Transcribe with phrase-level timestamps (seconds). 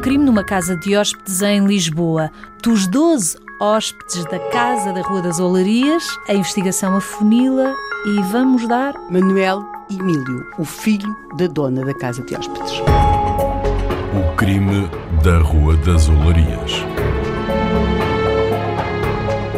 [0.00, 2.30] crime numa casa de hóspedes em Lisboa.
[2.62, 7.74] Dos 12 hóspedes da Casa da Rua das Olarias, a investigação afunila
[8.06, 8.94] e vamos dar.
[9.10, 12.80] Manuel Emílio, o filho da dona da Casa de Hóspedes.
[14.14, 14.88] O crime
[15.22, 16.84] da Rua das Olarias.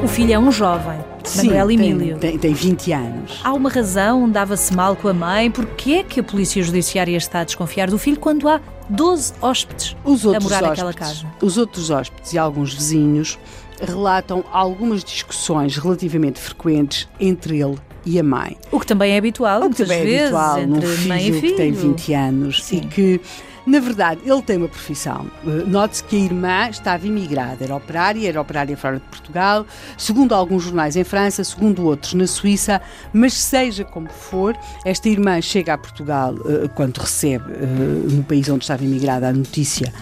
[0.02, 2.18] O filho é um jovem, Sim, Manuel tem- Emílio.
[2.18, 3.40] Tem, tem 20 anos.
[3.42, 5.50] Há uma razão, dava-se mal com a mãe.
[5.50, 9.96] Porquê é que a Polícia Judiciária está a desconfiar do filho quando há 12 hóspedes
[10.04, 11.26] Os a morar naquela hóspedes, casa?
[11.40, 13.38] os outros hóspedes e alguns vizinhos
[13.80, 18.56] relatam algumas discussões relativamente frequentes entre ele e a mãe.
[18.70, 21.40] O que também é habitual, O que também é habitual num filho filho.
[21.40, 22.76] que tem 20 anos Sim.
[22.76, 23.20] e que,
[23.66, 25.26] na verdade, ele tem uma profissão.
[25.46, 30.34] Eh, Note-se que a irmã estava imigrada, era operária, era operária fora de Portugal, segundo
[30.34, 32.80] alguns jornais em França, segundo outros na Suíça,
[33.12, 37.66] mas seja como for, esta irmã chega a Portugal eh, quando recebe, eh,
[38.12, 39.92] no país onde estava imigrada, a notícia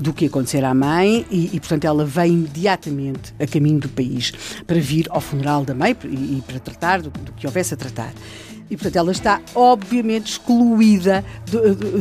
[0.00, 4.32] do que acontecer à mãe e, e, portanto, ela vem imediatamente a caminho do país
[4.66, 8.12] para vir ao funeral da mãe e para tratar do, do que houvesse a tratar.
[8.72, 11.22] E, portanto, ela está obviamente excluída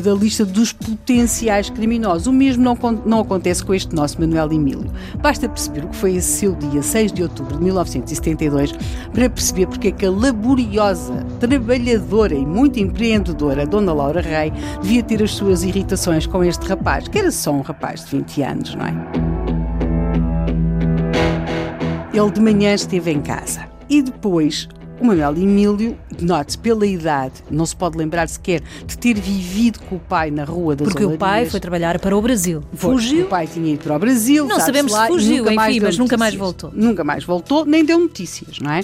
[0.01, 2.27] da lista dos potenciais criminosos.
[2.27, 4.89] O mesmo não, não acontece com este nosso Manuel Emílio.
[5.21, 8.71] Basta perceber o que foi esse seu dia, 6 de outubro de 1972,
[9.13, 15.03] para perceber porque é que a laboriosa, trabalhadora e muito empreendedora Dona Laura Rei devia
[15.03, 18.75] ter as suas irritações com este rapaz, que era só um rapaz de 20 anos,
[18.75, 18.95] não é?
[22.13, 24.69] Ele de manhã esteve em casa e depois
[25.01, 29.95] o Manuel Emílio, note-se pela idade, não se pode lembrar sequer de ter vivido com
[29.95, 31.51] o pai na Rua das Porque o pai Olarias.
[31.51, 32.63] foi trabalhar para o Brasil.
[32.73, 32.93] Foi.
[32.93, 33.25] Fugiu.
[33.25, 34.45] O pai tinha ido para o Brasil.
[34.47, 36.71] Não sabemos se lá, e fugiu, enfim, mas nunca mais voltou.
[36.73, 38.81] Nunca mais voltou, nem deu notícias, não é?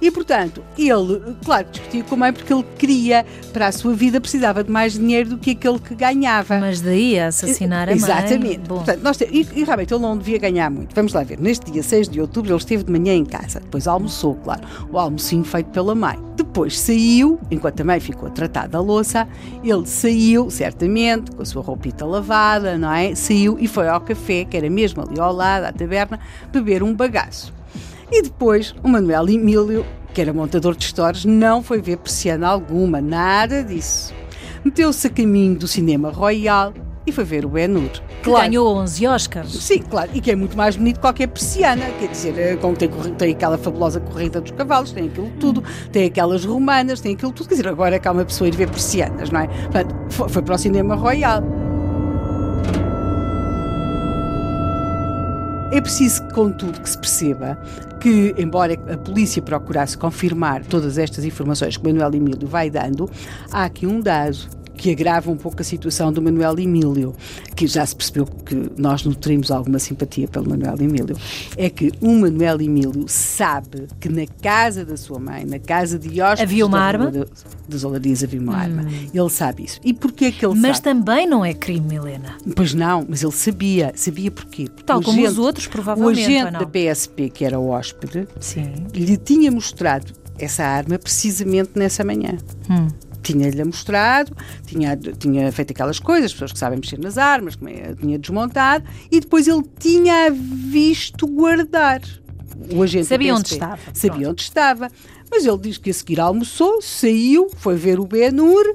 [0.00, 4.20] E, portanto, ele, claro, discutia com a mãe porque ele queria, para a sua vida,
[4.20, 6.58] precisava de mais dinheiro do que aquele que ganhava.
[6.58, 7.96] Mas daí a assassinar a mãe.
[7.96, 8.58] Exatamente.
[8.68, 10.94] Bom, Portanto, nós te- e, e realmente ele não devia ganhar muito.
[10.94, 11.38] Vamos lá ver.
[11.40, 13.60] Neste dia 6 de outubro ele esteve de manhã em casa.
[13.60, 14.62] Depois almoçou, claro.
[14.90, 16.18] O almocinho feito pela mãe.
[16.36, 19.28] Depois saiu, enquanto a mãe ficou a tratar da louça,
[19.62, 23.14] ele saiu, certamente, com a sua roupita lavada, não é?
[23.14, 26.20] Saiu e foi ao café, que era mesmo ali ao lado, à taberna,
[26.52, 27.52] beber um bagaço.
[28.10, 33.00] E depois o Manuel Emílio, que era montador de histórias, não foi ver persiana alguma,
[33.00, 34.14] nada disso.
[34.64, 36.72] Meteu-se a caminho do cinema Royal
[37.06, 37.90] e foi ver o Ben-Hur.
[38.22, 39.52] que ganhou 11 Oscars.
[39.52, 42.76] Sim, claro, e que é muito mais bonito que qualquer persiana, quer dizer, eh, como
[42.76, 47.32] tem, tem aquela fabulosa corrida dos cavalos, tem aquilo tudo, tem aquelas romanas, tem aquilo
[47.32, 49.46] tudo, quer dizer, agora é que há uma pessoa ir ver persianas, não é?
[49.46, 51.42] Portanto, foi, foi para o cinema Royal.
[55.72, 57.58] É preciso, contudo, que se perceba
[57.98, 63.10] que, embora a polícia procurasse confirmar todas estas informações que Manuel Emílio vai dando,
[63.50, 67.14] há aqui um dado que agrava um pouco a situação do Manuel Emílio,
[67.54, 71.16] que já se percebeu que nós nutrimos alguma simpatia pelo Manuel Emílio,
[71.56, 76.20] é que o Manuel Emílio sabe que na casa da sua mãe, na casa de
[76.20, 77.12] hóspedes Havia uma arma?
[77.68, 78.84] Das Olarias havia uma arma.
[79.14, 79.78] Ele sabe isso.
[79.84, 80.84] E porquê que ele Mas sabe?
[80.84, 82.36] também não é crime, Helena.
[82.56, 83.92] Pois não, mas ele sabia.
[83.94, 84.64] Sabia porquê?
[84.64, 86.60] Porque Tal o como os agente- outros, O provavelmente, agente ou não?
[86.60, 88.72] da PSP, que era o hóspede, Sim.
[88.92, 92.36] lhe tinha mostrado essa arma precisamente nessa manhã.
[92.68, 92.88] Hum.
[93.22, 97.94] Tinha-lhe mostrado, tinha, tinha feito aquelas coisas, as pessoas que sabem mexer nas armas, é,
[97.94, 102.00] tinha desmontado, e depois ele tinha visto guardar.
[102.74, 104.30] O agente Sabia onde estava, Sabia pronto.
[104.30, 104.88] onde estava.
[105.30, 108.74] Mas ele diz que a seguir almoçou, saiu, foi ver o Ben-Hur.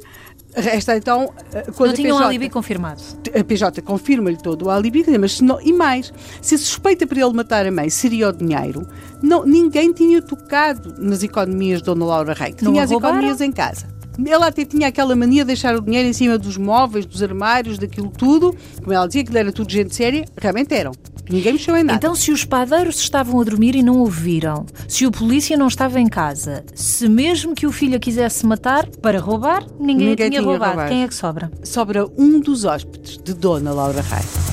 [0.55, 1.31] Resta então.
[1.53, 3.01] eh, Quando Não tinha um PJ alibi confirmado.
[3.39, 7.33] a PJ confirma-lhe todo o alibi, mas não- e mais, se a suspeita para ele
[7.33, 8.87] matar a mãe seria o dinheiro,
[9.21, 13.17] não, ninguém tinha tocado nas economias de Dona Laura Rei, que Não tinha as roubaram?
[13.17, 13.85] economias em casa.
[14.25, 17.77] Ela até tinha aquela mania de deixar o dinheiro em cima dos móveis, dos armários,
[17.77, 18.55] daquilo tudo.
[18.79, 20.91] Como ela dizia que era tudo gente séria, realmente eram.
[21.29, 21.97] Ninguém mexeu em nada.
[21.97, 25.99] Então, se os padeiros estavam a dormir e não ouviram, se o polícia não estava
[25.99, 30.29] em casa, se mesmo que o filho a quisesse matar para roubar, ninguém, Ninguém tinha,
[30.29, 30.71] tinha roubado.
[30.71, 30.89] roubado.
[30.89, 31.51] Quem é que sobra?
[31.63, 34.46] Sobra um dos hóspedes de Dona Laura Rei.